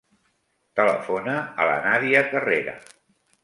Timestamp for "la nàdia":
1.73-2.27